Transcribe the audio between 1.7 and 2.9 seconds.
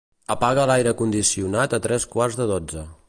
a tres quarts de dotze.